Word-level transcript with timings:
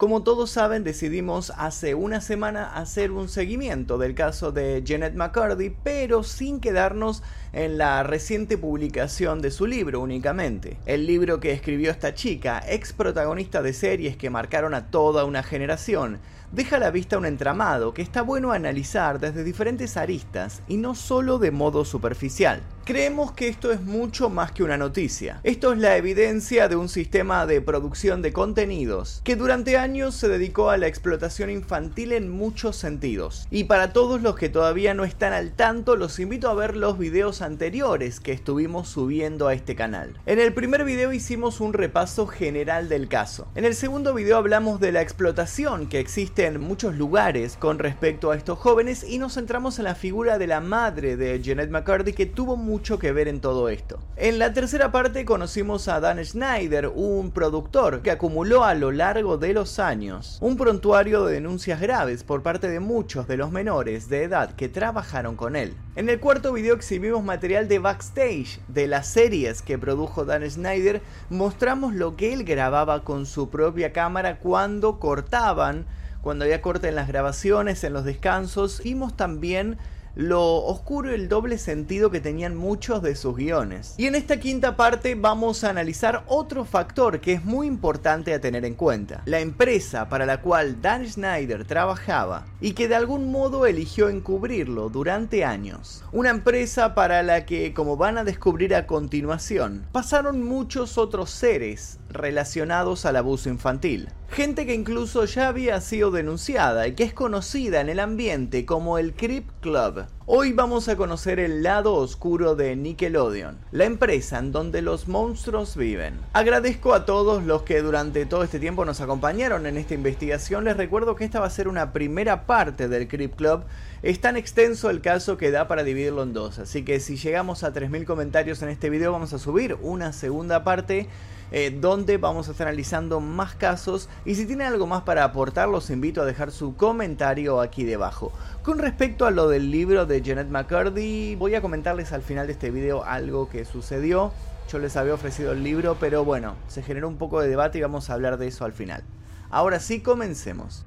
Como 0.00 0.22
todos 0.22 0.50
saben, 0.50 0.82
decidimos 0.82 1.52
hace 1.58 1.94
una 1.94 2.22
semana 2.22 2.74
hacer 2.74 3.10
un 3.10 3.28
seguimiento 3.28 3.98
del 3.98 4.14
caso 4.14 4.50
de 4.50 4.82
Janet 4.82 5.14
McCurdy, 5.14 5.76
pero 5.84 6.22
sin 6.22 6.58
quedarnos 6.58 7.22
en 7.52 7.76
la 7.76 8.02
reciente 8.02 8.56
publicación 8.56 9.42
de 9.42 9.50
su 9.50 9.66
libro 9.66 10.00
únicamente. 10.00 10.78
El 10.86 11.06
libro 11.06 11.38
que 11.38 11.52
escribió 11.52 11.90
esta 11.90 12.14
chica, 12.14 12.62
ex 12.66 12.94
protagonista 12.94 13.60
de 13.60 13.74
series 13.74 14.16
que 14.16 14.30
marcaron 14.30 14.72
a 14.72 14.90
toda 14.90 15.26
una 15.26 15.42
generación, 15.42 16.18
deja 16.50 16.76
a 16.76 16.80
la 16.80 16.90
vista 16.90 17.18
un 17.18 17.26
entramado 17.26 17.92
que 17.92 18.00
está 18.00 18.22
bueno 18.22 18.52
analizar 18.52 19.20
desde 19.20 19.44
diferentes 19.44 19.98
aristas 19.98 20.62
y 20.66 20.78
no 20.78 20.94
solo 20.94 21.38
de 21.38 21.50
modo 21.50 21.84
superficial. 21.84 22.62
Creemos 22.84 23.32
que 23.32 23.46
esto 23.46 23.70
es 23.70 23.82
mucho 23.82 24.30
más 24.30 24.52
que 24.52 24.62
una 24.62 24.78
noticia. 24.78 25.40
Esto 25.44 25.72
es 25.72 25.78
la 25.78 25.96
evidencia 25.96 26.66
de 26.66 26.76
un 26.76 26.88
sistema 26.88 27.46
de 27.46 27.60
producción 27.60 28.22
de 28.22 28.32
contenidos 28.32 29.20
que 29.22 29.36
durante 29.36 29.76
años 29.76 30.14
se 30.14 30.28
dedicó 30.28 30.70
a 30.70 30.76
la 30.76 30.86
explotación 30.86 31.50
infantil 31.50 32.12
en 32.12 32.30
muchos 32.30 32.76
sentidos. 32.76 33.46
Y 33.50 33.64
para 33.64 33.92
todos 33.92 34.22
los 34.22 34.34
que 34.34 34.48
todavía 34.48 34.94
no 34.94 35.04
están 35.04 35.32
al 35.32 35.52
tanto, 35.52 35.94
los 35.94 36.18
invito 36.18 36.48
a 36.48 36.54
ver 36.54 36.74
los 36.74 36.98
videos 36.98 37.42
anteriores 37.42 38.18
que 38.18 38.32
estuvimos 38.32 38.88
subiendo 38.88 39.46
a 39.46 39.54
este 39.54 39.76
canal. 39.76 40.18
En 40.26 40.40
el 40.40 40.54
primer 40.54 40.84
video 40.84 41.12
hicimos 41.12 41.60
un 41.60 41.74
repaso 41.74 42.26
general 42.26 42.88
del 42.88 43.08
caso. 43.08 43.46
En 43.54 43.64
el 43.66 43.74
segundo 43.74 44.14
video 44.14 44.38
hablamos 44.38 44.80
de 44.80 44.92
la 44.92 45.02
explotación 45.02 45.86
que 45.86 46.00
existe 46.00 46.46
en 46.46 46.60
muchos 46.60 46.96
lugares 46.96 47.56
con 47.58 47.78
respecto 47.78 48.30
a 48.30 48.36
estos 48.36 48.58
jóvenes 48.58 49.04
y 49.04 49.18
nos 49.18 49.34
centramos 49.34 49.78
en 49.78 49.84
la 49.84 49.94
figura 49.94 50.38
de 50.38 50.46
la 50.46 50.60
madre 50.60 51.16
de 51.16 51.40
Janet 51.44 51.70
McCarthy 51.70 52.14
que 52.14 52.26
tuvo 52.26 52.56
mucho 52.70 53.00
que 53.00 53.10
ver 53.10 53.26
en 53.26 53.40
todo 53.40 53.68
esto. 53.68 53.98
En 54.16 54.38
la 54.38 54.52
tercera 54.52 54.92
parte 54.92 55.24
conocimos 55.24 55.88
a 55.88 55.98
Dan 55.98 56.24
Schneider, 56.24 56.86
un 56.86 57.32
productor 57.32 58.00
que 58.00 58.12
acumuló 58.12 58.62
a 58.62 58.74
lo 58.74 58.92
largo 58.92 59.38
de 59.38 59.52
los 59.52 59.80
años 59.80 60.38
un 60.40 60.56
prontuario 60.56 61.24
de 61.24 61.34
denuncias 61.34 61.80
graves 61.80 62.22
por 62.22 62.44
parte 62.44 62.68
de 62.68 62.78
muchos 62.78 63.26
de 63.26 63.36
los 63.36 63.50
menores 63.50 64.08
de 64.08 64.22
edad 64.22 64.54
que 64.54 64.68
trabajaron 64.68 65.34
con 65.34 65.56
él. 65.56 65.74
En 65.96 66.08
el 66.08 66.20
cuarto 66.20 66.52
video 66.52 66.76
exhibimos 66.76 67.24
material 67.24 67.66
de 67.66 67.80
backstage 67.80 68.60
de 68.68 68.86
las 68.86 69.08
series 69.08 69.62
que 69.62 69.76
produjo 69.76 70.24
Dan 70.24 70.48
Schneider, 70.48 71.02
mostramos 71.28 71.92
lo 71.92 72.14
que 72.14 72.32
él 72.32 72.44
grababa 72.44 73.02
con 73.02 73.26
su 73.26 73.50
propia 73.50 73.92
cámara 73.92 74.38
cuando 74.38 75.00
cortaban 75.00 75.86
cuando 76.22 76.44
había 76.44 76.60
corte 76.60 76.88
en 76.88 76.96
las 76.96 77.08
grabaciones, 77.08 77.82
en 77.82 77.94
los 77.94 78.04
descansos, 78.04 78.82
vimos 78.84 79.16
también 79.16 79.78
lo 80.14 80.64
oscuro 80.64 81.10
y 81.10 81.14
el 81.14 81.28
doble 81.28 81.58
sentido 81.58 82.10
que 82.10 82.20
tenían 82.20 82.56
muchos 82.56 83.02
de 83.02 83.14
sus 83.14 83.36
guiones. 83.36 83.94
Y 83.96 84.06
en 84.06 84.14
esta 84.14 84.40
quinta 84.40 84.76
parte 84.76 85.14
vamos 85.14 85.62
a 85.62 85.70
analizar 85.70 86.24
otro 86.26 86.64
factor 86.64 87.20
que 87.20 87.34
es 87.34 87.44
muy 87.44 87.66
importante 87.66 88.34
a 88.34 88.40
tener 88.40 88.64
en 88.64 88.74
cuenta. 88.74 89.22
La 89.26 89.40
empresa 89.40 90.08
para 90.08 90.26
la 90.26 90.40
cual 90.40 90.82
Dan 90.82 91.06
Schneider 91.06 91.64
trabajaba 91.64 92.46
y 92.60 92.72
que 92.72 92.88
de 92.88 92.96
algún 92.96 93.30
modo 93.30 93.66
eligió 93.66 94.08
encubrirlo 94.08 94.88
durante 94.88 95.44
años. 95.44 96.02
Una 96.12 96.30
empresa 96.30 96.94
para 96.94 97.22
la 97.22 97.46
que, 97.46 97.72
como 97.72 97.96
van 97.96 98.18
a 98.18 98.24
descubrir 98.24 98.74
a 98.74 98.86
continuación, 98.86 99.86
pasaron 99.92 100.42
muchos 100.42 100.98
otros 100.98 101.30
seres 101.30 101.99
relacionados 102.10 103.06
al 103.06 103.16
abuso 103.16 103.48
infantil. 103.48 104.08
Gente 104.28 104.66
que 104.66 104.74
incluso 104.74 105.24
ya 105.24 105.48
había 105.48 105.80
sido 105.80 106.10
denunciada 106.10 106.86
y 106.86 106.94
que 106.94 107.04
es 107.04 107.14
conocida 107.14 107.80
en 107.80 107.88
el 107.88 108.00
ambiente 108.00 108.66
como 108.66 108.98
el 108.98 109.14
Creep 109.14 109.48
Club. 109.60 110.06
Hoy 110.32 110.52
vamos 110.52 110.88
a 110.88 110.94
conocer 110.94 111.40
el 111.40 111.64
lado 111.64 111.96
oscuro 111.96 112.54
de 112.54 112.76
Nickelodeon, 112.76 113.58
la 113.72 113.84
empresa 113.84 114.38
en 114.38 114.52
donde 114.52 114.80
los 114.80 115.08
monstruos 115.08 115.76
viven. 115.76 116.20
Agradezco 116.34 116.94
a 116.94 117.04
todos 117.04 117.42
los 117.42 117.62
que 117.62 117.82
durante 117.82 118.24
todo 118.26 118.44
este 118.44 118.60
tiempo 118.60 118.84
nos 118.84 119.00
acompañaron 119.00 119.66
en 119.66 119.76
esta 119.76 119.94
investigación. 119.94 120.62
Les 120.62 120.76
recuerdo 120.76 121.16
que 121.16 121.24
esta 121.24 121.40
va 121.40 121.46
a 121.46 121.50
ser 121.50 121.66
una 121.66 121.92
primera 121.92 122.46
parte 122.46 122.86
del 122.86 123.08
Creep 123.08 123.34
Club. 123.34 123.64
Es 124.04 124.20
tan 124.20 124.36
extenso 124.36 124.88
el 124.88 125.00
caso 125.00 125.36
que 125.36 125.50
da 125.50 125.66
para 125.66 125.82
dividirlo 125.82 126.22
en 126.22 126.32
dos, 126.32 126.60
así 126.60 126.84
que 126.84 127.00
si 127.00 127.16
llegamos 127.16 127.64
a 127.64 127.72
3.000 127.72 128.04
comentarios 128.04 128.62
en 128.62 128.68
este 128.68 128.88
video 128.88 129.10
vamos 129.10 129.32
a 129.32 129.38
subir 129.40 129.78
una 129.82 130.12
segunda 130.12 130.62
parte 130.62 131.08
eh, 131.52 131.76
donde 131.76 132.16
vamos 132.16 132.46
a 132.46 132.52
estar 132.52 132.68
analizando 132.68 133.18
más 133.18 133.56
casos 133.56 134.08
y 134.24 134.36
si 134.36 134.46
tienen 134.46 134.68
algo 134.68 134.86
más 134.86 135.02
para 135.02 135.24
aportar 135.24 135.68
los 135.68 135.90
invito 135.90 136.22
a 136.22 136.24
dejar 136.24 136.52
su 136.52 136.76
comentario 136.76 137.60
aquí 137.60 137.82
debajo. 137.82 138.30
Con 138.70 138.78
respecto 138.78 139.26
a 139.26 139.32
lo 139.32 139.48
del 139.48 139.72
libro 139.72 140.06
de 140.06 140.22
Janet 140.24 140.46
McCurdy, 140.46 141.34
voy 141.34 141.56
a 141.56 141.60
comentarles 141.60 142.12
al 142.12 142.22
final 142.22 142.46
de 142.46 142.52
este 142.52 142.70
video 142.70 143.02
algo 143.02 143.48
que 143.48 143.64
sucedió. 143.64 144.30
Yo 144.70 144.78
les 144.78 144.96
había 144.96 145.12
ofrecido 145.12 145.50
el 145.50 145.64
libro, 145.64 145.96
pero 145.98 146.24
bueno, 146.24 146.54
se 146.68 146.80
generó 146.80 147.08
un 147.08 147.16
poco 147.16 147.40
de 147.40 147.48
debate 147.48 147.78
y 147.78 147.82
vamos 147.82 148.08
a 148.08 148.14
hablar 148.14 148.38
de 148.38 148.46
eso 148.46 148.64
al 148.64 148.72
final. 148.72 149.02
Ahora 149.50 149.80
sí, 149.80 149.98
comencemos. 149.98 150.86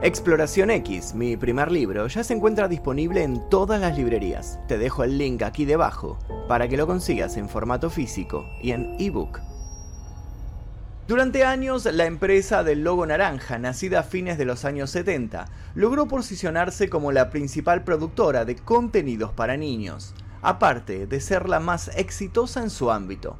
Exploración 0.00 0.70
X, 0.70 1.12
mi 1.12 1.36
primer 1.36 1.72
libro, 1.72 2.06
ya 2.06 2.22
se 2.22 2.34
encuentra 2.34 2.68
disponible 2.68 3.24
en 3.24 3.50
todas 3.50 3.80
las 3.80 3.98
librerías. 3.98 4.60
Te 4.68 4.78
dejo 4.78 5.02
el 5.02 5.18
link 5.18 5.42
aquí 5.42 5.64
debajo 5.64 6.20
para 6.46 6.68
que 6.68 6.76
lo 6.76 6.86
consigas 6.86 7.36
en 7.36 7.48
formato 7.48 7.90
físico 7.90 8.46
y 8.62 8.70
en 8.70 8.94
ebook. 9.00 9.40
Durante 11.08 11.44
años, 11.44 11.84
la 11.84 12.06
empresa 12.06 12.64
del 12.64 12.82
logo 12.82 13.06
naranja, 13.06 13.60
nacida 13.60 14.00
a 14.00 14.02
fines 14.02 14.38
de 14.38 14.44
los 14.44 14.64
años 14.64 14.90
70, 14.90 15.44
logró 15.76 16.08
posicionarse 16.08 16.90
como 16.90 17.12
la 17.12 17.30
principal 17.30 17.84
productora 17.84 18.44
de 18.44 18.56
contenidos 18.56 19.30
para 19.32 19.56
niños, 19.56 20.14
aparte 20.42 21.06
de 21.06 21.20
ser 21.20 21.48
la 21.48 21.60
más 21.60 21.92
exitosa 21.96 22.60
en 22.60 22.70
su 22.70 22.90
ámbito. 22.90 23.36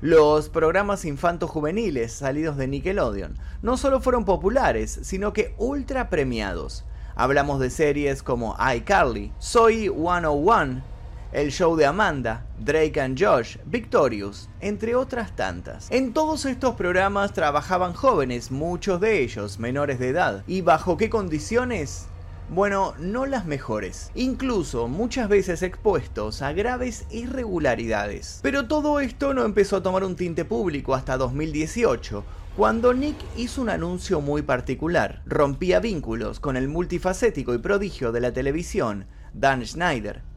Los 0.00 0.48
programas 0.48 1.04
infanto-juveniles 1.04 2.10
salidos 2.10 2.56
de 2.56 2.68
Nickelodeon 2.68 3.36
no 3.60 3.76
solo 3.76 4.00
fueron 4.00 4.24
populares, 4.24 4.98
sino 5.02 5.34
que 5.34 5.54
ultra 5.58 6.08
premiados. 6.08 6.86
Hablamos 7.16 7.60
de 7.60 7.68
series 7.68 8.22
como 8.22 8.56
iCarly, 8.76 9.30
Soy 9.38 9.88
101, 9.88 10.82
El 11.30 11.50
Show 11.52 11.76
de 11.76 11.84
Amanda, 11.84 12.46
Drake 12.58 12.98
and 12.98 13.22
Josh, 13.22 13.58
Victorious, 13.66 14.48
entre 14.60 14.94
otras 14.94 15.36
tantas. 15.36 15.90
En 15.90 16.14
todos 16.14 16.46
estos 16.46 16.74
programas 16.74 17.34
trabajaban 17.34 17.92
jóvenes, 17.92 18.50
muchos 18.50 18.98
de 18.98 19.22
ellos 19.22 19.58
menores 19.58 19.98
de 19.98 20.08
edad. 20.08 20.42
¿Y 20.46 20.62
bajo 20.62 20.96
qué 20.96 21.10
condiciones? 21.10 22.06
Bueno, 22.48 22.94
no 22.98 23.26
las 23.26 23.44
mejores, 23.44 24.10
incluso 24.14 24.88
muchas 24.88 25.28
veces 25.28 25.60
expuestos 25.60 26.40
a 26.40 26.54
graves 26.54 27.04
irregularidades. 27.10 28.40
Pero 28.42 28.66
todo 28.66 28.98
esto 28.98 29.34
no 29.34 29.44
empezó 29.44 29.76
a 29.76 29.82
tomar 29.82 30.04
un 30.04 30.16
tinte 30.16 30.46
público 30.46 30.94
hasta 30.94 31.18
2018, 31.18 32.24
cuando 32.56 32.94
Nick 32.94 33.18
hizo 33.36 33.60
un 33.60 33.68
anuncio 33.68 34.22
muy 34.22 34.40
particular. 34.40 35.20
Rompía 35.26 35.78
vínculos 35.78 36.40
con 36.40 36.56
el 36.56 36.68
multifacético 36.68 37.52
y 37.52 37.58
prodigio 37.58 38.12
de 38.12 38.20
la 38.22 38.32
televisión, 38.32 39.04
Dan 39.34 39.66
Schneider. 39.66 40.27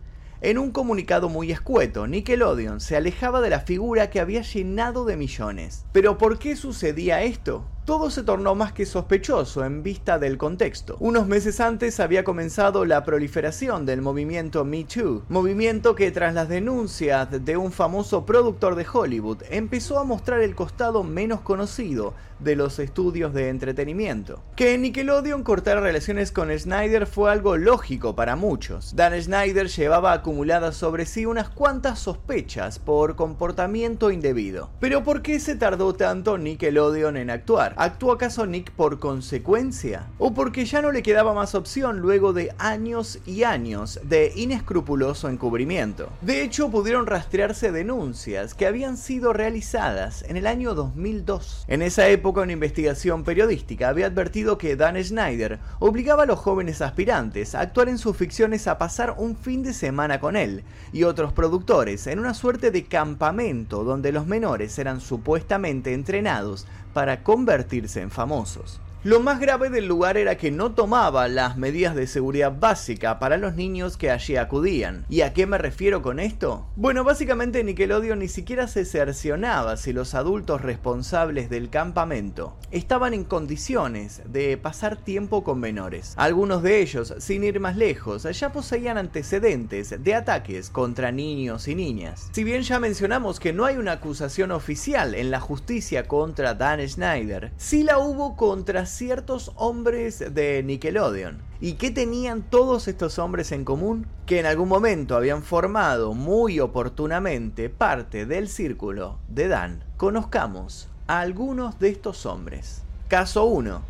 En 0.43 0.57
un 0.57 0.71
comunicado 0.71 1.29
muy 1.29 1.51
escueto, 1.51 2.07
Nickelodeon 2.07 2.79
se 2.79 2.97
alejaba 2.97 3.41
de 3.41 3.51
la 3.51 3.59
figura 3.59 4.09
que 4.09 4.19
había 4.19 4.41
llenado 4.41 5.05
de 5.05 5.15
millones. 5.15 5.85
Pero 5.91 6.17
¿por 6.17 6.39
qué 6.39 6.55
sucedía 6.55 7.21
esto? 7.21 7.63
todo 7.91 8.09
se 8.09 8.23
tornó 8.23 8.55
más 8.55 8.73
que 8.73 8.85
sospechoso 8.85 9.65
en 9.65 9.83
vista 9.83 10.19
del 10.19 10.37
contexto. 10.37 10.95
Unos 10.99 11.27
meses 11.27 11.59
antes 11.59 11.99
había 11.99 12.23
comenzado 12.23 12.85
la 12.85 13.03
proliferación 13.03 13.85
del 13.85 14.01
movimiento 14.01 14.63
Me 14.63 14.85
Too, 14.85 15.23
movimiento 15.29 15.95
que 15.95 16.11
tras 16.11 16.33
las 16.33 16.47
denuncias 16.47 17.43
de 17.43 17.57
un 17.57 17.71
famoso 17.71 18.25
productor 18.25 18.75
de 18.75 18.85
Hollywood 18.91 19.43
empezó 19.49 19.99
a 19.99 20.03
mostrar 20.03 20.41
el 20.41 20.55
costado 20.55 21.03
menos 21.03 21.41
conocido 21.41 22.13
de 22.43 22.55
los 22.55 22.79
estudios 22.79 23.33
de 23.33 23.49
entretenimiento. 23.49 24.43
Que 24.55 24.77
Nickelodeon 24.77 25.43
cortara 25.43 25.81
relaciones 25.81 26.31
con 26.31 26.57
Snyder 26.57 27.07
fue 27.07 27.31
algo 27.31 27.57
lógico 27.57 28.15
para 28.15 28.35
muchos. 28.35 28.95
Dan 28.95 29.19
Snyder 29.21 29.67
llevaba 29.67 30.13
acumuladas 30.13 30.75
sobre 30.75 31.05
sí 31.05 31.25
unas 31.25 31.49
cuantas 31.49 31.99
sospechas 31.99 32.79
por 32.79 33.15
comportamiento 33.15 34.11
indebido. 34.11 34.69
Pero 34.79 35.03
¿por 35.03 35.21
qué 35.21 35.39
se 35.39 35.55
tardó 35.55 35.93
tanto 35.93 36.37
Nickelodeon 36.37 37.17
en 37.17 37.29
actuar? 37.29 37.73
¿Actuó 37.77 38.11
acaso 38.11 38.45
Nick 38.45 38.71
por 38.71 38.99
consecuencia? 38.99 40.07
¿O 40.17 40.33
porque 40.33 40.65
ya 40.65 40.81
no 40.81 40.91
le 40.91 41.03
quedaba 41.03 41.33
más 41.33 41.55
opción 41.55 41.99
luego 41.99 42.33
de 42.33 42.53
años 42.57 43.19
y 43.25 43.43
años 43.43 43.99
de 44.03 44.31
inescrupuloso 44.35 45.29
encubrimiento? 45.29 46.09
De 46.21 46.43
hecho, 46.43 46.69
pudieron 46.69 47.07
rastrearse 47.07 47.71
denuncias 47.71 48.53
que 48.53 48.67
habían 48.67 48.97
sido 48.97 49.33
realizadas 49.33 50.23
en 50.27 50.37
el 50.37 50.47
año 50.47 50.73
2002. 50.73 51.65
En 51.67 51.81
esa 51.81 52.07
época, 52.31 52.43
una 52.43 52.53
investigación 52.53 53.25
periodística 53.25 53.89
había 53.89 54.05
advertido 54.05 54.57
que 54.57 54.77
Dan 54.77 54.95
Schneider 55.03 55.59
obligaba 55.79 56.23
a 56.23 56.25
los 56.25 56.39
jóvenes 56.39 56.81
aspirantes 56.81 57.55
a 57.55 57.59
actuar 57.59 57.89
en 57.89 57.97
sus 57.97 58.15
ficciones 58.15 58.67
a 58.67 58.77
pasar 58.77 59.15
un 59.17 59.35
fin 59.35 59.63
de 59.63 59.73
semana 59.73 60.21
con 60.21 60.37
él 60.37 60.63
y 60.93 61.03
otros 61.03 61.33
productores 61.33 62.07
en 62.07 62.19
una 62.19 62.33
suerte 62.33 62.71
de 62.71 62.85
campamento 62.85 63.83
donde 63.83 64.13
los 64.13 64.27
menores 64.27 64.79
eran 64.79 65.01
supuestamente 65.01 65.93
entrenados 65.93 66.67
para 66.93 67.21
convertirse 67.21 67.99
en 67.99 68.11
famosos. 68.11 68.79
Lo 69.03 69.19
más 69.19 69.39
grave 69.39 69.71
del 69.71 69.87
lugar 69.87 70.15
era 70.15 70.37
que 70.37 70.51
no 70.51 70.73
tomaba 70.73 71.27
las 71.27 71.57
medidas 71.57 71.95
de 71.95 72.05
seguridad 72.05 72.53
básica 72.59 73.17
para 73.17 73.37
los 73.37 73.55
niños 73.55 73.97
que 73.97 74.11
allí 74.11 74.35
acudían. 74.35 75.07
¿Y 75.09 75.21
a 75.21 75.33
qué 75.33 75.47
me 75.47 75.57
refiero 75.57 76.03
con 76.03 76.19
esto? 76.19 76.67
Bueno, 76.75 77.03
básicamente 77.03 77.63
Nickelodeon 77.63 78.19
ni 78.19 78.27
siquiera 78.27 78.67
se 78.67 78.85
cercionaba 78.85 79.77
si 79.77 79.91
los 79.91 80.13
adultos 80.13 80.61
responsables 80.61 81.49
del 81.49 81.71
campamento 81.71 82.55
estaban 82.69 83.15
en 83.15 83.23
condiciones 83.23 84.21
de 84.27 84.55
pasar 84.57 84.97
tiempo 84.97 85.43
con 85.43 85.59
menores. 85.59 86.13
Algunos 86.15 86.61
de 86.61 86.79
ellos, 86.79 87.15
sin 87.17 87.43
ir 87.43 87.59
más 87.59 87.77
lejos, 87.77 88.27
ya 88.39 88.51
poseían 88.51 88.99
antecedentes 88.99 89.95
de 90.03 90.13
ataques 90.13 90.69
contra 90.69 91.11
niños 91.11 91.67
y 91.67 91.73
niñas. 91.73 92.29
Si 92.33 92.43
bien 92.43 92.61
ya 92.61 92.79
mencionamos 92.79 93.39
que 93.39 93.51
no 93.51 93.65
hay 93.65 93.77
una 93.77 93.93
acusación 93.93 94.51
oficial 94.51 95.15
en 95.15 95.31
la 95.31 95.39
justicia 95.39 96.07
contra 96.07 96.53
Dan 96.53 96.87
Schneider, 96.87 97.51
sí 97.57 97.81
la 97.81 97.97
hubo 97.97 98.35
contra 98.35 98.85
ciertos 98.91 99.51
hombres 99.55 100.19
de 100.33 100.61
Nickelodeon. 100.63 101.41
¿Y 101.59 101.73
qué 101.73 101.91
tenían 101.91 102.43
todos 102.43 102.87
estos 102.87 103.17
hombres 103.19 103.51
en 103.51 103.65
común? 103.65 104.05
Que 104.25 104.39
en 104.39 104.45
algún 104.45 104.67
momento 104.67 105.15
habían 105.15 105.43
formado 105.43 106.13
muy 106.13 106.59
oportunamente 106.59 107.69
parte 107.69 108.25
del 108.25 108.49
círculo 108.49 109.19
de 109.27 109.47
Dan. 109.47 109.83
Conozcamos 109.97 110.89
a 111.07 111.21
algunos 111.21 111.79
de 111.79 111.89
estos 111.89 112.25
hombres. 112.25 112.83
Caso 113.07 113.45
1. 113.45 113.81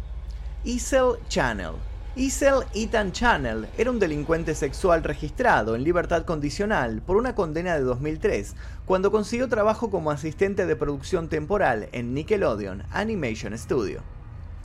Isel 0.64 1.16
Channel. 1.28 1.74
Isel 2.16 2.66
Ethan 2.74 3.14
Channel 3.14 3.68
era 3.78 3.90
un 3.90 3.98
delincuente 3.98 4.54
sexual 4.54 5.02
registrado 5.02 5.76
en 5.76 5.84
libertad 5.84 6.26
condicional 6.26 7.02
por 7.02 7.16
una 7.16 7.36
condena 7.36 7.74
de 7.76 7.82
2003 7.82 8.54
cuando 8.86 9.12
consiguió 9.12 9.48
trabajo 9.48 9.90
como 9.90 10.12
asistente 10.12 10.66
de 10.66 10.76
producción 10.76 11.30
temporal 11.30 11.88
en 11.94 12.14
Nickelodeon 12.14 12.84
Animation 12.92 13.58
Studio. 13.58 14.02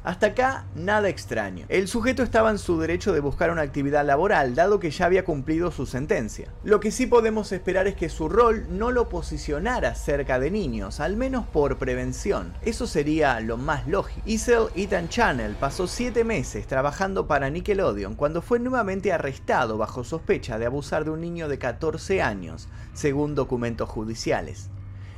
Hasta 0.07 0.29
acá, 0.29 0.67
nada 0.77 1.09
extraño. 1.09 1.67
El 1.69 1.89
sujeto 1.89 2.23
estaba 2.23 2.53
en 2.53 2.59
su 2.59 2.79
derecho 2.79 3.13
de 3.13 3.19
buscar 3.19 3.51
una 3.51 3.63
actividad 3.63 4.07
laboral, 4.07 4.55
dado 4.55 4.79
que 4.79 4.93
ya 4.93 5.05
había 5.05 5.25
cumplido 5.25 5.73
su 5.73 5.85
sentencia. 5.85 6.49
Lo 6.63 6.79
que 6.79 6.93
sí 6.93 7.09
podemos 7.09 7.51
esperar 7.51 7.89
es 7.89 7.97
que 7.97 8.09
su 8.09 8.29
rol 8.29 8.69
no 8.71 8.93
lo 8.93 9.09
posicionara 9.09 9.97
cerca 9.97 10.39
de 10.39 10.53
niños, 10.53 11.01
al 11.01 11.17
menos 11.17 11.45
por 11.49 11.79
prevención. 11.79 12.55
Eso 12.63 12.87
sería 12.87 13.41
lo 13.41 13.57
más 13.57 13.89
lógico. 13.89 14.23
Isel 14.27 14.69
Ethan 14.77 15.09
Channel 15.09 15.57
pasó 15.57 15.89
7 15.89 16.23
meses 16.23 16.69
trabajando 16.69 17.27
para 17.27 17.51
Nickelodeon 17.51 18.15
cuando 18.15 18.43
fue 18.43 18.61
nuevamente 18.61 19.13
arrestado 19.13 19.77
bajo 19.77 20.05
sospecha 20.05 20.57
de 20.57 20.67
abusar 20.67 21.05
de 21.05 21.11
un 21.11 21.21
niño 21.21 21.49
de 21.49 21.59
14 21.59 22.23
años, 22.23 22.69
según 22.95 23.35
documentos 23.35 23.89
judiciales. 23.89 24.71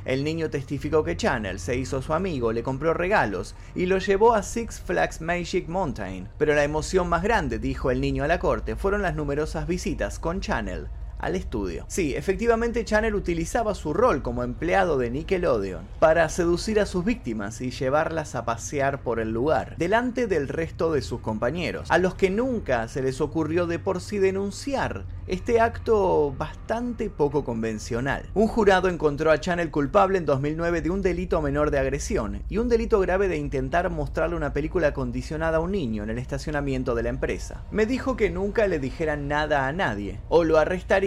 El 0.05 0.23
niño 0.23 0.49
testificó 0.49 1.03
que 1.03 1.17
Channel 1.17 1.59
se 1.59 1.75
hizo 1.75 2.01
su 2.01 2.13
amigo, 2.13 2.51
le 2.51 2.63
compró 2.63 2.93
regalos 2.93 3.55
y 3.75 3.85
lo 3.85 3.97
llevó 3.97 4.33
a 4.33 4.43
Six 4.43 4.79
Flags 4.79 5.21
Magic 5.21 5.67
Mountain. 5.67 6.29
Pero 6.37 6.55
la 6.55 6.63
emoción 6.63 7.09
más 7.09 7.23
grande, 7.23 7.59
dijo 7.59 7.91
el 7.91 8.01
niño 8.01 8.23
a 8.23 8.27
la 8.27 8.39
corte, 8.39 8.75
fueron 8.75 9.01
las 9.01 9.15
numerosas 9.15 9.67
visitas 9.67 10.19
con 10.19 10.41
Channel 10.41 10.87
al 11.19 11.35
estudio. 11.35 11.85
Sí, 11.87 12.15
efectivamente 12.15 12.85
Channel 12.85 13.13
utilizaba 13.13 13.75
su 13.75 13.93
rol 13.93 14.21
como 14.21 14.43
empleado 14.43 14.97
de 14.97 15.09
Nickelodeon 15.09 15.85
para 15.99 16.27
seducir 16.29 16.79
a 16.79 16.85
sus 16.85 17.05
víctimas 17.05 17.61
y 17.61 17.71
llevarlas 17.71 18.35
a 18.35 18.45
pasear 18.45 19.01
por 19.01 19.19
el 19.19 19.31
lugar, 19.31 19.75
delante 19.77 20.27
del 20.27 20.47
resto 20.47 20.91
de 20.91 21.01
sus 21.01 21.19
compañeros, 21.19 21.91
a 21.91 21.97
los 21.97 22.15
que 22.15 22.29
nunca 22.29 22.87
se 22.87 23.01
les 23.01 23.21
ocurrió 23.21 23.67
de 23.67 23.79
por 23.79 24.01
sí 24.01 24.17
denunciar 24.17 25.05
este 25.27 25.61
acto 25.61 26.33
bastante 26.35 27.09
poco 27.11 27.43
convencional. 27.43 28.23
Un 28.33 28.47
jurado 28.47 28.89
encontró 28.89 29.29
a 29.29 29.39
Channel 29.39 29.69
culpable 29.69 30.17
en 30.17 30.25
2009 30.25 30.81
de 30.81 30.89
un 30.89 31.03
delito 31.03 31.39
menor 31.41 31.69
de 31.69 31.77
agresión 31.77 32.41
y 32.49 32.57
un 32.57 32.67
delito 32.67 32.99
grave 32.99 33.27
de 33.27 33.37
intentar 33.37 33.91
mostrarle 33.91 34.35
una 34.35 34.53
película 34.53 34.91
condicionada 34.91 35.57
a 35.57 35.59
un 35.59 35.71
niño 35.71 36.01
en 36.01 36.09
el 36.09 36.17
estacionamiento 36.17 36.95
de 36.95 37.03
la 37.03 37.09
empresa. 37.09 37.63
Me 37.69 37.85
dijo 37.85 38.15
que 38.15 38.31
nunca 38.31 38.65
le 38.65 38.79
dijeran 38.79 39.27
nada 39.27 39.67
a 39.67 39.71
nadie, 39.71 40.19
o 40.29 40.43
lo 40.43 40.57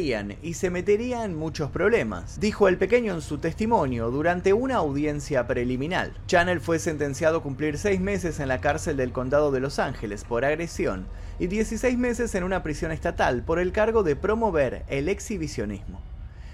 y 0.03 0.55
se 0.55 0.69
metería 0.69 1.25
en 1.25 1.37
muchos 1.37 1.71
problemas, 1.71 2.41
dijo 2.41 2.67
el 2.67 2.77
pequeño 2.77 3.15
en 3.15 3.21
su 3.21 3.39
testimonio 3.39 4.11
durante 4.11 4.53
una 4.53 4.77
audiencia 4.77 5.47
preliminar. 5.47 6.11
Channel 6.27 6.61
fue 6.61 6.81
sentenciado 6.81 7.39
a 7.39 7.43
cumplir 7.43 7.79
seis 7.79 8.01
meses 8.01 8.41
en 8.41 8.49
la 8.49 8.61
cárcel 8.61 8.97
del 8.97 9.13
condado 9.13 9.53
de 9.53 9.61
Los 9.61 9.79
Ángeles 9.79 10.25
por 10.25 10.45
agresión 10.45 11.07
y 11.39 11.47
16 11.47 11.97
meses 11.99 12.35
en 12.35 12.43
una 12.43 12.65
prisión 12.65 12.91
estatal 12.91 13.45
por 13.45 13.61
el 13.61 13.71
cargo 13.71 14.03
de 14.03 14.17
promover 14.17 14.85
el 14.89 15.09
exhibicionismo. 15.09 16.01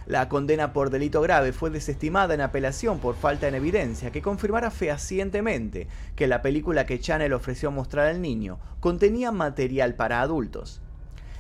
La 0.05 0.29
condena 0.29 0.75
por 0.75 0.91
delito 0.91 1.23
grave 1.23 1.55
fue 1.55 1.71
desestimada 1.71 2.35
en 2.35 2.43
apelación 2.43 2.99
por 2.99 3.15
falta 3.15 3.51
de 3.51 3.57
evidencia 3.57 4.11
que 4.11 4.21
confirmara 4.21 4.71
fehacientemente 4.71 5.87
que 6.17 6.27
la 6.27 6.43
película 6.43 6.85
que 6.85 7.01
Channel 7.01 7.33
ofreció 7.33 7.71
mostrar 7.71 8.09
al 8.09 8.21
niño 8.21 8.59
contenía 8.81 9.33
material 9.33 9.95
para 9.95 10.21
adultos. 10.21 10.83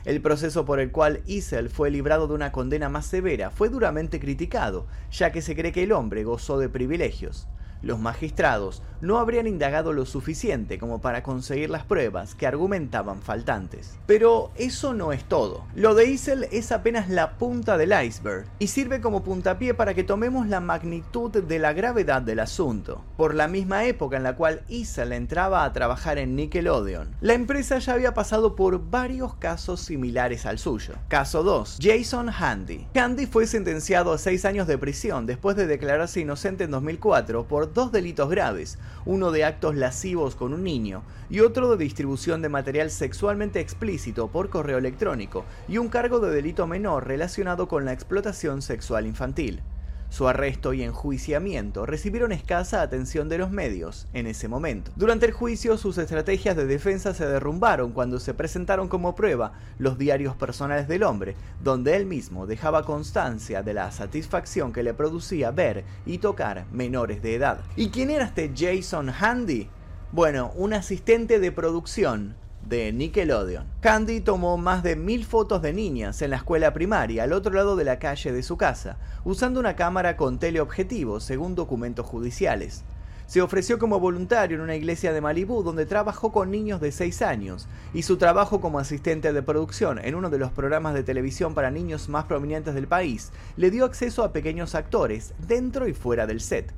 El 0.08 0.22
proceso 0.22 0.64
por 0.64 0.80
el 0.80 0.90
cual 0.90 1.20
Isel 1.26 1.68
fue 1.68 1.90
librado 1.90 2.28
de 2.28 2.32
una 2.32 2.50
condena 2.50 2.88
más 2.88 3.04
severa 3.04 3.50
fue 3.50 3.68
duramente 3.68 4.18
criticado, 4.18 4.86
ya 5.10 5.32
que 5.32 5.42
se 5.42 5.54
cree 5.54 5.70
que 5.70 5.82
el 5.82 5.92
hombre 5.92 6.24
gozó 6.24 6.58
de 6.58 6.70
privilegios 6.70 7.46
los 7.82 7.98
magistrados 7.98 8.82
no 9.00 9.18
habrían 9.18 9.46
indagado 9.46 9.92
lo 9.92 10.06
suficiente 10.06 10.78
como 10.78 11.00
para 11.00 11.22
conseguir 11.22 11.70
las 11.70 11.84
pruebas 11.84 12.34
que 12.34 12.46
argumentaban 12.46 13.22
faltantes. 13.22 13.96
Pero 14.06 14.50
eso 14.56 14.94
no 14.94 15.12
es 15.12 15.24
todo. 15.24 15.64
Lo 15.74 15.94
de 15.94 16.06
Isel 16.06 16.48
es 16.50 16.72
apenas 16.72 17.08
la 17.08 17.38
punta 17.38 17.78
del 17.78 17.94
iceberg 18.04 18.46
y 18.58 18.68
sirve 18.68 19.00
como 19.00 19.22
puntapié 19.22 19.74
para 19.74 19.94
que 19.94 20.04
tomemos 20.04 20.48
la 20.48 20.60
magnitud 20.60 21.30
de 21.30 21.58
la 21.58 21.72
gravedad 21.72 22.22
del 22.22 22.40
asunto. 22.40 23.04
Por 23.16 23.34
la 23.34 23.48
misma 23.48 23.84
época 23.84 24.16
en 24.16 24.22
la 24.22 24.36
cual 24.36 24.62
Isel 24.68 25.12
entraba 25.12 25.64
a 25.64 25.72
trabajar 25.72 26.18
en 26.18 26.34
Nickelodeon, 26.34 27.14
la 27.20 27.34
empresa 27.34 27.78
ya 27.78 27.92
había 27.92 28.14
pasado 28.14 28.56
por 28.56 28.90
varios 28.90 29.34
casos 29.34 29.80
similares 29.80 30.46
al 30.46 30.58
suyo. 30.58 30.94
Caso 31.08 31.42
2. 31.42 31.78
Jason 31.80 32.30
Handy. 32.30 32.86
Handy 32.94 33.26
fue 33.26 33.46
sentenciado 33.46 34.12
a 34.12 34.18
6 34.18 34.44
años 34.44 34.66
de 34.66 34.78
prisión 34.78 35.26
después 35.26 35.56
de 35.56 35.66
declararse 35.66 36.20
inocente 36.20 36.64
en 36.64 36.70
2004 36.70 37.46
por 37.46 37.67
dos 37.74 37.92
delitos 37.92 38.28
graves, 38.28 38.78
uno 39.06 39.30
de 39.30 39.44
actos 39.44 39.74
lascivos 39.74 40.34
con 40.34 40.52
un 40.52 40.64
niño 40.64 41.02
y 41.30 41.40
otro 41.40 41.70
de 41.70 41.82
distribución 41.82 42.42
de 42.42 42.48
material 42.48 42.90
sexualmente 42.90 43.60
explícito 43.60 44.28
por 44.28 44.48
correo 44.48 44.78
electrónico 44.78 45.44
y 45.68 45.78
un 45.78 45.88
cargo 45.88 46.20
de 46.20 46.30
delito 46.30 46.66
menor 46.66 47.06
relacionado 47.06 47.68
con 47.68 47.84
la 47.84 47.92
explotación 47.92 48.62
sexual 48.62 49.06
infantil. 49.06 49.62
Su 50.10 50.26
arresto 50.26 50.72
y 50.72 50.82
enjuiciamiento 50.82 51.84
recibieron 51.84 52.32
escasa 52.32 52.80
atención 52.80 53.28
de 53.28 53.38
los 53.38 53.50
medios 53.50 54.06
en 54.14 54.26
ese 54.26 54.48
momento. 54.48 54.90
Durante 54.96 55.26
el 55.26 55.32
juicio 55.32 55.76
sus 55.76 55.98
estrategias 55.98 56.56
de 56.56 56.66
defensa 56.66 57.12
se 57.12 57.26
derrumbaron 57.26 57.92
cuando 57.92 58.18
se 58.18 58.32
presentaron 58.32 58.88
como 58.88 59.14
prueba 59.14 59.52
los 59.78 59.98
diarios 59.98 60.34
personales 60.34 60.88
del 60.88 61.02
hombre, 61.02 61.36
donde 61.62 61.94
él 61.94 62.06
mismo 62.06 62.46
dejaba 62.46 62.84
constancia 62.84 63.62
de 63.62 63.74
la 63.74 63.90
satisfacción 63.92 64.72
que 64.72 64.82
le 64.82 64.94
producía 64.94 65.50
ver 65.50 65.84
y 66.06 66.18
tocar 66.18 66.64
menores 66.72 67.22
de 67.22 67.34
edad. 67.34 67.60
¿Y 67.76 67.90
quién 67.90 68.10
era 68.10 68.24
este 68.24 68.50
Jason 68.56 69.10
Handy? 69.10 69.68
Bueno, 70.10 70.52
un 70.54 70.72
asistente 70.72 71.38
de 71.38 71.52
producción 71.52 72.34
de 72.68 72.92
Nickelodeon. 72.92 73.66
Candy 73.80 74.20
tomó 74.20 74.58
más 74.58 74.82
de 74.82 74.94
mil 74.94 75.24
fotos 75.24 75.62
de 75.62 75.72
niñas 75.72 76.20
en 76.20 76.30
la 76.30 76.36
escuela 76.36 76.74
primaria 76.74 77.22
al 77.22 77.32
otro 77.32 77.52
lado 77.52 77.76
de 77.76 77.84
la 77.84 77.98
calle 77.98 78.32
de 78.32 78.42
su 78.42 78.56
casa, 78.56 78.98
usando 79.24 79.58
una 79.58 79.74
cámara 79.74 80.16
con 80.16 80.38
teleobjetivo, 80.38 81.20
según 81.20 81.54
documentos 81.54 82.04
judiciales. 82.04 82.84
Se 83.26 83.42
ofreció 83.42 83.78
como 83.78 84.00
voluntario 84.00 84.56
en 84.56 84.62
una 84.62 84.74
iglesia 84.74 85.12
de 85.12 85.20
Malibú 85.20 85.62
donde 85.62 85.84
trabajó 85.84 86.32
con 86.32 86.50
niños 86.50 86.80
de 86.80 86.92
6 86.92 87.20
años 87.22 87.68
y 87.92 88.02
su 88.02 88.16
trabajo 88.16 88.60
como 88.60 88.78
asistente 88.78 89.32
de 89.32 89.42
producción 89.42 89.98
en 90.02 90.14
uno 90.14 90.30
de 90.30 90.38
los 90.38 90.50
programas 90.50 90.94
de 90.94 91.02
televisión 91.02 91.54
para 91.54 91.70
niños 91.70 92.08
más 92.08 92.24
prominentes 92.24 92.74
del 92.74 92.88
país 92.88 93.30
le 93.56 93.70
dio 93.70 93.84
acceso 93.84 94.24
a 94.24 94.32
pequeños 94.32 94.74
actores 94.74 95.34
dentro 95.46 95.88
y 95.88 95.92
fuera 95.92 96.26
del 96.26 96.40
set. 96.40 96.72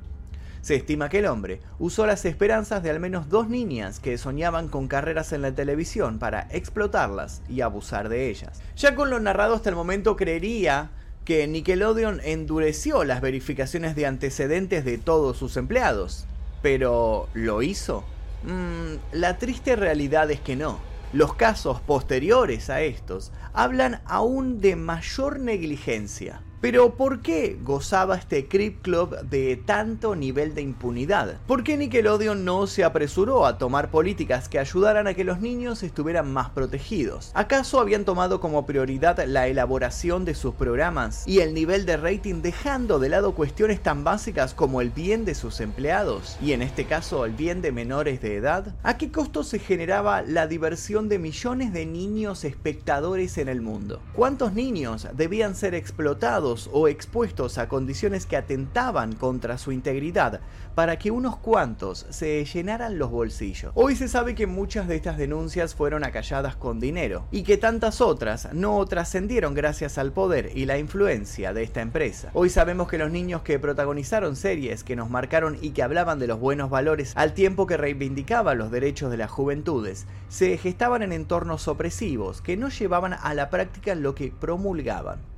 Se 0.61 0.75
estima 0.75 1.09
que 1.09 1.19
el 1.19 1.25
hombre 1.25 1.59
usó 1.79 2.05
las 2.05 2.23
esperanzas 2.25 2.83
de 2.83 2.91
al 2.91 2.99
menos 2.99 3.29
dos 3.29 3.49
niñas 3.49 3.99
que 3.99 4.19
soñaban 4.19 4.67
con 4.67 4.87
carreras 4.87 5.33
en 5.33 5.41
la 5.41 5.53
televisión 5.53 6.19
para 6.19 6.47
explotarlas 6.51 7.41
y 7.49 7.61
abusar 7.61 8.09
de 8.09 8.29
ellas. 8.29 8.61
Ya 8.75 8.93
con 8.93 9.09
lo 9.09 9.19
narrado 9.19 9.55
hasta 9.55 9.69
el 9.69 9.75
momento 9.75 10.15
creería 10.15 10.91
que 11.25 11.47
Nickelodeon 11.47 12.21
endureció 12.23 13.03
las 13.03 13.21
verificaciones 13.21 13.95
de 13.95 14.05
antecedentes 14.05 14.85
de 14.85 14.99
todos 14.99 15.37
sus 15.37 15.57
empleados. 15.57 16.25
Pero, 16.61 17.27
¿lo 17.33 17.63
hizo? 17.63 18.03
Mm, 18.43 19.17
la 19.17 19.37
triste 19.39 19.75
realidad 19.75 20.29
es 20.29 20.41
que 20.41 20.55
no. 20.55 20.79
Los 21.11 21.33
casos 21.33 21.81
posteriores 21.81 22.69
a 22.69 22.81
estos 22.81 23.31
hablan 23.53 24.01
aún 24.05 24.61
de 24.61 24.75
mayor 24.75 25.39
negligencia. 25.39 26.41
Pero 26.61 26.93
¿por 26.93 27.21
qué 27.21 27.57
gozaba 27.63 28.15
este 28.15 28.47
Crip 28.47 28.83
Club 28.83 29.19
de 29.21 29.55
tanto 29.55 30.15
nivel 30.15 30.53
de 30.53 30.61
impunidad? 30.61 31.39
¿Por 31.47 31.63
qué 31.63 31.75
Nickelodeon 31.75 32.45
no 32.45 32.67
se 32.67 32.83
apresuró 32.83 33.47
a 33.47 33.57
tomar 33.57 33.89
políticas 33.89 34.47
que 34.47 34.59
ayudaran 34.59 35.07
a 35.07 35.15
que 35.15 35.23
los 35.23 35.41
niños 35.41 35.81
estuvieran 35.81 36.31
más 36.31 36.51
protegidos? 36.51 37.31
¿Acaso 37.33 37.79
habían 37.79 38.05
tomado 38.05 38.39
como 38.39 38.67
prioridad 38.67 39.25
la 39.25 39.47
elaboración 39.47 40.23
de 40.23 40.35
sus 40.35 40.53
programas 40.53 41.27
y 41.27 41.39
el 41.39 41.55
nivel 41.55 41.87
de 41.87 41.97
rating 41.97 42.43
dejando 42.43 42.99
de 42.99 43.09
lado 43.09 43.33
cuestiones 43.33 43.81
tan 43.81 44.03
básicas 44.03 44.53
como 44.53 44.81
el 44.81 44.91
bien 44.91 45.25
de 45.25 45.33
sus 45.33 45.61
empleados 45.61 46.37
y 46.43 46.51
en 46.51 46.61
este 46.61 46.85
caso 46.85 47.25
el 47.25 47.31
bien 47.31 47.63
de 47.63 47.71
menores 47.71 48.21
de 48.21 48.35
edad? 48.35 48.75
¿A 48.83 48.99
qué 48.99 49.11
costo 49.11 49.43
se 49.43 49.57
generaba 49.57 50.21
la 50.21 50.45
diversión 50.45 51.09
de 51.09 51.17
millones 51.17 51.73
de 51.73 51.87
niños 51.87 52.43
espectadores 52.43 53.39
en 53.39 53.47
el 53.49 53.61
mundo? 53.61 53.99
¿Cuántos 54.13 54.53
niños 54.53 55.07
debían 55.15 55.55
ser 55.55 55.73
explotados 55.73 56.50
o 56.73 56.87
expuestos 56.87 57.57
a 57.57 57.69
condiciones 57.69 58.25
que 58.25 58.35
atentaban 58.35 59.13
contra 59.13 59.57
su 59.57 59.71
integridad 59.71 60.41
para 60.75 60.97
que 60.97 61.11
unos 61.11 61.37
cuantos 61.37 62.05
se 62.09 62.43
llenaran 62.45 62.97
los 62.97 63.09
bolsillos. 63.09 63.71
Hoy 63.75 63.95
se 63.95 64.07
sabe 64.07 64.35
que 64.35 64.47
muchas 64.47 64.87
de 64.87 64.95
estas 64.95 65.17
denuncias 65.17 65.75
fueron 65.75 66.03
acalladas 66.03 66.55
con 66.55 66.79
dinero 66.79 67.25
y 67.31 67.43
que 67.43 67.57
tantas 67.57 68.01
otras 68.01 68.49
no 68.53 68.85
trascendieron 68.85 69.53
gracias 69.53 69.97
al 69.97 70.11
poder 70.11 70.51
y 70.55 70.65
la 70.65 70.77
influencia 70.77 71.53
de 71.53 71.63
esta 71.63 71.81
empresa. 71.81 72.31
Hoy 72.33 72.49
sabemos 72.49 72.89
que 72.89 72.97
los 72.97 73.11
niños 73.11 73.41
que 73.41 73.59
protagonizaron 73.59 74.35
series 74.35 74.83
que 74.83 74.95
nos 74.95 75.09
marcaron 75.09 75.57
y 75.61 75.71
que 75.71 75.83
hablaban 75.83 76.19
de 76.19 76.27
los 76.27 76.39
buenos 76.39 76.69
valores 76.69 77.13
al 77.15 77.33
tiempo 77.33 77.67
que 77.67 77.77
reivindicaban 77.77 78.57
los 78.57 78.71
derechos 78.71 79.11
de 79.11 79.17
las 79.17 79.31
juventudes, 79.31 80.05
se 80.29 80.57
gestaban 80.57 81.01
en 81.01 81.13
entornos 81.13 81.67
opresivos 81.67 82.41
que 82.41 82.57
no 82.57 82.69
llevaban 82.69 83.13
a 83.13 83.33
la 83.33 83.49
práctica 83.49 83.95
lo 83.95 84.15
que 84.15 84.31
promulgaban. 84.31 85.30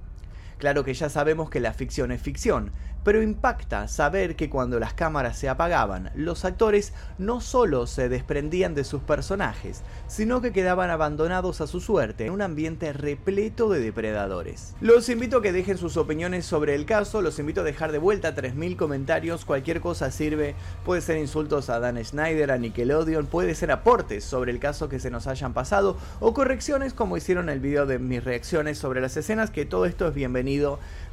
Claro 0.64 0.86
que 0.86 0.94
ya 0.94 1.10
sabemos 1.10 1.50
que 1.50 1.60
la 1.60 1.74
ficción 1.74 2.14
es 2.14 2.22
ficción, 2.22 2.72
pero 3.04 3.22
impacta 3.22 3.90
saber 3.90 4.38
que 4.38 4.50
cuando 4.50 4.80
las 4.80 4.94
cámaras 4.94 5.38
se 5.38 5.50
apagaban, 5.50 6.10
los 6.16 6.46
actores 6.46 6.94
no 7.18 7.42
solo 7.42 7.86
se 7.86 8.08
desprendían 8.08 8.74
de 8.74 8.86
sus 8.86 9.02
personajes, 9.02 9.82
sino 10.08 10.42
que 10.42 10.54
quedaban 10.54 10.90
abandonados 10.90 11.60
a 11.60 11.68
su 11.68 11.82
suerte 11.82 12.28
en 12.28 12.32
un 12.32 12.42
ambiente 12.42 12.94
repleto 12.94 13.68
de 13.68 13.82
depredadores. 13.82 14.74
Los 14.80 15.10
invito 15.10 15.40
a 15.40 15.42
que 15.42 15.52
dejen 15.52 15.78
sus 15.78 15.98
opiniones 15.98 16.46
sobre 16.46 16.76
el 16.76 16.86
caso, 16.86 17.22
los 17.22 17.40
invito 17.40 17.60
a 17.60 17.66
dejar 17.66 17.92
de 17.92 17.98
vuelta 17.98 18.34
3.000 18.34 18.78
comentarios, 18.78 19.44
cualquier 19.44 19.82
cosa 19.82 20.12
sirve, 20.12 20.56
puede 20.86 21.02
ser 21.02 21.18
insultos 21.18 21.70
a 21.70 21.82
Dan 21.82 22.02
Schneider, 22.02 22.52
a 22.52 22.58
Nickelodeon, 22.58 23.26
puede 23.26 23.54
ser 23.54 23.70
aportes 23.72 24.24
sobre 24.24 24.54
el 24.54 24.60
caso 24.60 24.88
que 24.88 25.02
se 25.02 25.12
nos 25.12 25.28
hayan 25.28 25.54
pasado 25.54 25.98
o 26.22 26.34
correcciones 26.34 26.94
como 26.94 27.18
hicieron 27.18 27.50
el 27.50 27.60
video 27.60 27.86
de 27.86 28.00
mis 28.00 28.24
reacciones 28.24 28.78
sobre 28.78 29.02
las 29.02 29.18
escenas, 29.18 29.52
que 29.52 29.66
todo 29.66 29.86
esto 29.86 30.08
es 30.08 30.14
bienvenido 30.14 30.53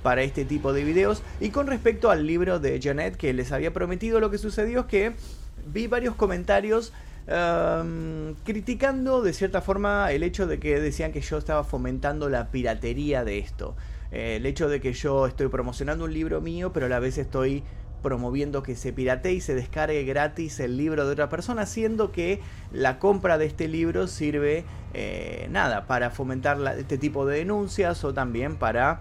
para 0.02 0.23
este 0.23 0.44
tipo 0.44 0.73
de 0.73 0.85
videos 0.85 1.23
y 1.40 1.50
con 1.50 1.66
respecto 1.66 2.11
al 2.11 2.26
libro 2.26 2.59
de 2.59 2.80
Janet 2.80 3.16
que 3.16 3.32
les 3.32 3.52
había 3.52 3.73
prometido, 3.73 4.20
lo 4.20 4.30
que 4.30 4.38
sucedió 4.38 4.80
es 4.80 4.87
que 4.87 5.12
vi 5.66 5.87
varios 5.87 6.14
comentarios 6.14 6.92
um, 7.28 8.35
criticando 8.44 9.23
de 9.23 9.32
cierta 9.32 9.61
forma 9.61 10.11
el 10.12 10.23
hecho 10.23 10.47
de 10.47 10.59
que 10.59 10.80
decían 10.80 11.12
que 11.12 11.20
yo 11.20 11.38
estaba 11.38 11.64
fomentando 11.64 12.28
la 12.28 12.50
piratería 12.50 13.25
de 13.25 13.38
esto. 13.38 13.76
Eh, 14.12 14.37
el 14.37 14.47
hecho 14.47 14.68
de 14.68 14.80
que 14.80 14.92
yo 14.92 15.26
estoy 15.26 15.49
promocionando 15.49 16.04
un 16.04 16.14
libro 16.14 16.40
mío, 16.40 16.73
pero 16.73 16.87
a 16.87 16.88
la 16.88 16.99
vez 16.99 17.18
estoy 17.18 17.62
promoviendo 18.02 18.62
que 18.62 18.76
se 18.76 18.92
piratee 18.92 19.35
y 19.35 19.40
se 19.40 19.54
descargue 19.54 20.04
gratis 20.04 20.59
el 20.59 20.76
libro 20.76 21.04
de 21.06 21.12
otra 21.12 21.28
persona, 21.28 21.66
siendo 21.66 22.11
que 22.11 22.40
la 22.73 22.99
compra 22.99 23.37
de 23.37 23.44
este 23.44 23.68
libro 23.68 24.06
sirve, 24.06 24.64
eh, 24.94 25.47
nada, 25.50 25.87
para 25.87 26.11
fomentar 26.11 26.59
este 26.78 26.97
tipo 26.99 27.26
de 27.26 27.38
denuncias 27.38 28.02
o 28.04 28.14
también 28.14 28.56
para 28.56 29.00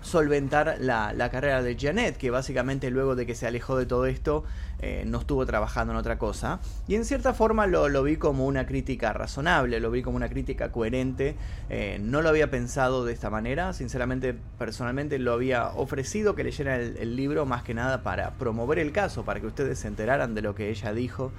solventar 0.00 0.76
la, 0.80 1.28
carrera 1.30 1.62
de 1.62 1.76
Janet, 1.78 2.16
que 2.16 2.30
básicamente 2.30 2.90
luego 2.90 3.16
de 3.16 3.26
que 3.26 3.34
se 3.34 3.46
alejó 3.46 3.76
de 3.76 3.86
todo 3.86 4.06
esto 4.06 4.44
eh, 4.80 5.04
no 5.06 5.18
estuvo 5.18 5.44
trabajando 5.44 5.92
en 5.92 5.98
otra 5.98 6.18
cosa. 6.18 6.60
Y 6.86 6.94
en 6.94 7.04
cierta 7.04 7.34
forma 7.34 7.66
lo, 7.66 8.02
vi 8.02 8.16
como 8.16 8.46
una 8.46 8.66
crítica 8.66 9.12
razonable, 9.12 9.80
lo 9.80 9.90
vi 9.90 10.02
como 10.02 10.16
una 10.16 10.28
crítica 10.28 10.70
coherente. 10.72 11.36
Eh, 11.68 11.98
no 12.00 12.22
lo 12.22 12.28
había 12.28 12.50
pensado 12.50 13.04
de 13.04 13.12
esta 13.12 13.30
manera, 13.30 13.72
sinceramente 13.72 14.34
personalmente 14.58 15.18
lo 15.18 15.32
había 15.32 15.68
ofrecido 15.68 16.34
que 16.34 16.44
leyera 16.44 16.76
el 16.76 17.16
libro 17.16 17.46
más 17.46 17.62
que 17.62 17.74
nada 17.74 18.02
para 18.02 18.32
promover 18.32 18.78
el 18.78 18.92
caso, 18.92 19.24
para 19.24 19.40
que 19.40 19.46
ustedes 19.46 19.78
se 19.78 19.88
enteraran 19.88 20.34
de 20.34 20.42
lo 20.42 20.54
que 20.54 20.70
ella 20.70 20.92
dijo. 20.92 21.32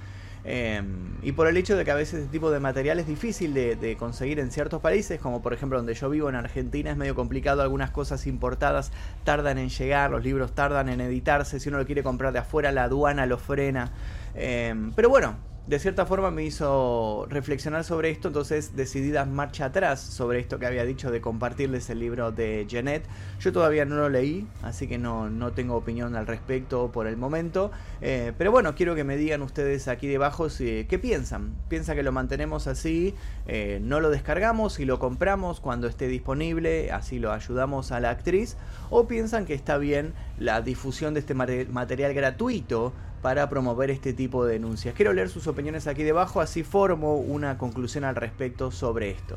Em, 0.44 1.16
y 1.22 1.32
por 1.32 1.46
el 1.48 1.56
hecho 1.56 1.76
de 1.76 1.84
que 1.84 1.90
a 1.90 1.94
veces 1.94 2.20
este 2.20 2.32
tipo 2.32 2.50
de 2.50 2.60
material 2.60 2.98
es 2.98 3.06
difícil 3.06 3.52
de, 3.52 3.96
conseguir 3.98 4.38
en 4.40 4.50
ciertos 4.50 4.80
países, 4.80 5.20
como 5.20 5.42
por 5.42 5.52
ejemplo 5.52 5.78
donde 5.78 5.94
yo 5.94 6.08
vivo 6.08 6.28
en 6.28 6.34
Argentina, 6.34 6.90
es 6.90 6.96
medio 6.96 7.14
complicado, 7.14 7.62
algunas 7.62 7.90
cosas 7.90 8.26
importadas 8.26 8.90
tardan 9.24 9.58
en 9.58 9.68
llegar, 9.68 10.10
los 10.10 10.24
libros 10.24 10.54
tardan 10.54 10.88
en 10.88 11.00
editarse, 11.00 11.60
si 11.60 11.68
uno 11.68 11.78
lo 11.78 11.86
quiere 11.86 12.02
comprar 12.02 12.32
de 12.32 12.38
afuera 12.38 12.72
la 12.72 12.84
aduana 12.84 13.26
lo 13.26 13.38
frena. 13.38 13.92
Em, 14.34 14.92
pero 14.92 15.08
bueno, 15.08 15.36
de 15.70 15.78
cierta 15.78 16.04
forma 16.04 16.32
me 16.32 16.42
hizo 16.42 17.26
reflexionar 17.30 17.84
sobre 17.84 18.10
esto, 18.10 18.26
entonces 18.26 18.74
decidí 18.74 19.12
dar 19.12 19.28
marcha 19.28 19.66
atrás 19.66 20.00
sobre 20.00 20.40
esto 20.40 20.58
que 20.58 20.66
había 20.66 20.84
dicho 20.84 21.12
de 21.12 21.20
compartirles 21.20 21.88
el 21.90 22.00
libro 22.00 22.32
de 22.32 22.66
Janet. 22.68 23.04
Yo 23.38 23.52
todavía 23.52 23.84
no 23.84 23.94
lo 23.94 24.08
leí, 24.08 24.48
así 24.64 24.88
que 24.88 24.98
no, 24.98 25.30
no 25.30 25.52
tengo 25.52 25.76
opinión 25.76 26.16
al 26.16 26.26
respecto 26.26 26.90
por 26.90 27.06
el 27.06 27.16
momento, 27.16 27.70
eh, 28.00 28.32
pero 28.36 28.50
bueno, 28.50 28.74
quiero 28.74 28.96
que 28.96 29.04
me 29.04 29.16
digan 29.16 29.42
ustedes 29.42 29.86
aquí 29.86 30.08
debajo 30.08 30.50
si, 30.50 30.86
qué 30.88 30.98
piensan. 30.98 31.54
¿Piensa 31.68 31.94
que 31.94 32.02
lo 32.02 32.10
mantenemos 32.10 32.66
así? 32.66 33.14
Eh, 33.46 33.78
¿No 33.80 34.00
lo 34.00 34.10
descargamos 34.10 34.80
y 34.80 34.86
lo 34.86 34.98
compramos 34.98 35.60
cuando 35.60 35.86
esté 35.86 36.08
disponible? 36.08 36.90
Así 36.90 37.20
lo 37.20 37.30
ayudamos 37.30 37.92
a 37.92 38.00
la 38.00 38.10
actriz. 38.10 38.56
¿O 38.90 39.06
piensan 39.06 39.46
que 39.46 39.54
está 39.54 39.78
bien 39.78 40.14
la 40.36 40.62
difusión 40.62 41.14
de 41.14 41.20
este 41.20 41.34
material 41.34 42.12
gratuito? 42.12 42.92
Para 43.22 43.48
promover 43.48 43.90
este 43.90 44.12
tipo 44.12 44.44
de 44.44 44.54
denuncias. 44.54 44.94
Quiero 44.94 45.12
leer 45.12 45.28
sus 45.28 45.46
opiniones 45.46 45.86
aquí 45.86 46.02
debajo, 46.02 46.40
así 46.40 46.62
formo 46.62 47.16
una 47.16 47.58
conclusión 47.58 48.04
al 48.04 48.16
respecto 48.16 48.70
sobre 48.70 49.10
esto. 49.10 49.36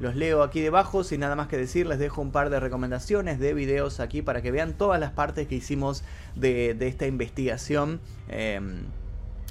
Los 0.00 0.16
leo 0.16 0.42
aquí 0.42 0.60
debajo, 0.60 1.04
sin 1.04 1.20
nada 1.20 1.36
más 1.36 1.46
que 1.46 1.56
decir, 1.56 1.86
les 1.86 1.98
dejo 1.98 2.20
un 2.20 2.32
par 2.32 2.50
de 2.50 2.58
recomendaciones 2.58 3.38
de 3.38 3.54
videos 3.54 4.00
aquí 4.00 4.20
para 4.20 4.42
que 4.42 4.50
vean 4.50 4.72
todas 4.72 4.98
las 4.98 5.12
partes 5.12 5.46
que 5.46 5.54
hicimos 5.54 6.02
de, 6.34 6.76
esta 6.80 7.06
investigación. 7.06 8.00
Em, 8.28 8.86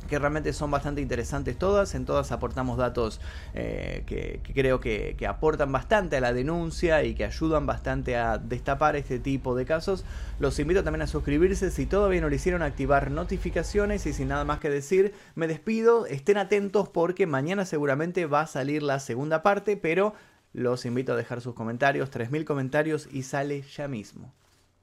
que 0.10 0.20
realmente 0.20 0.54
son 0.54 0.72
bastante 0.72 1.02
interesantes 1.02 1.58
todas. 1.58 1.96
En 1.96 2.06
todas 2.06 2.32
aportamos 2.32 2.78
datos 2.78 3.22
eh, 3.54 4.04
que, 4.06 4.42
creo 4.54 4.80
que, 4.80 5.16
aportan 5.28 5.72
bastante 5.72 6.18
a 6.18 6.22
la 6.22 6.34
denuncia 6.34 7.04
y 7.04 7.14
que 7.16 7.26
ayudan 7.26 7.66
bastante 7.66 8.18
a 8.18 8.38
destapar 8.38 8.96
este 8.96 9.20
tipo 9.20 9.56
de 9.56 9.66
casos. 9.66 10.06
Los 10.40 10.60
invito 10.60 10.84
también 10.84 11.04
a 11.04 11.08
suscribirse 11.08 11.72
si 11.72 11.86
todavía 11.86 12.22
no 12.22 12.30
lo 12.30 12.36
hicieron, 12.36 12.62
activar 12.62 13.12
notificaciones 13.12 14.06
y 14.06 14.14
sin 14.14 14.28
nada 14.28 14.46
más 14.46 14.60
que 14.60 14.70
decir, 14.70 15.14
me 15.36 15.48
despido. 15.48 16.06
Estén 16.06 16.38
atentos 16.38 16.90
porque 16.90 17.28
mañana 17.28 17.66
seguramente 17.66 18.26
va 18.26 18.42
a 18.42 18.48
salir 18.48 18.84
la 18.84 19.00
segunda 19.00 19.44
parte, 19.44 19.78
pero 19.78 20.14
los 20.54 20.86
invito 20.86 21.14
a 21.14 21.16
dejar 21.16 21.42
sus 21.42 21.54
comentarios, 21.54 22.12
3.000 22.12 22.44
comentarios 22.44 23.08
y 23.12 23.24
sale 23.24 23.62
ya 23.62 23.88
mismo. 23.88 24.34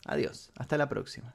Adiós, 0.07 0.51
hasta 0.57 0.79
la 0.79 0.89
próxima. 0.89 1.35